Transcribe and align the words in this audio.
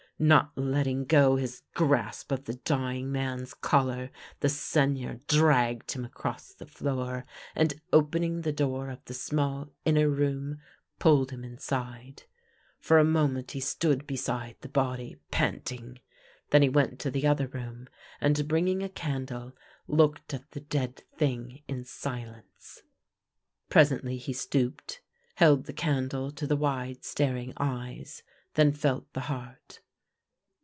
Not 0.23 0.55
letting 0.55 1.05
go 1.05 1.37
his 1.37 1.63
grasp 1.73 2.31
of 2.31 2.43
the 2.45 2.53
dying 2.53 3.11
man's 3.11 3.55
collar, 3.55 4.11
the 4.41 4.49
Seigneur 4.49 5.15
dragged 5.27 5.93
him 5.93 6.05
across 6.05 6.53
the 6.53 6.67
floor, 6.67 7.25
and, 7.55 7.81
opening 7.91 8.41
the 8.41 8.51
door 8.51 8.91
of 8.91 9.03
the 9.05 9.15
small 9.15 9.69
inner 9.83 10.07
room, 10.07 10.59
pulled 10.99 11.31
him 11.31 11.43
inside. 11.43 12.21
For 12.79 12.99
a 12.99 13.03
mo 13.03 13.29
ment 13.29 13.49
he 13.53 13.59
stood 13.59 14.05
beside 14.05 14.57
the 14.61 14.69
body 14.69 15.15
panting, 15.31 15.99
then 16.51 16.61
he 16.61 16.69
went 16.69 16.99
to 16.99 17.09
the 17.09 17.25
other 17.25 17.47
room, 17.47 17.87
and 18.19 18.47
bringing 18.47 18.83
a 18.83 18.89
candle 18.89 19.53
looked 19.87 20.35
at 20.35 20.51
the 20.51 20.61
dead 20.61 21.01
thing 21.17 21.63
in 21.67 21.83
silence. 21.83 22.83
Presently 23.69 24.17
he 24.17 24.33
stooped, 24.33 25.01
held 25.37 25.65
the 25.65 25.73
candle 25.73 26.29
to 26.29 26.45
the 26.45 26.55
wide 26.55 27.03
staring 27.03 27.53
eyes, 27.57 28.21
then 28.53 28.71
felt 28.71 29.11
the 29.13 29.21
heart. 29.21 29.81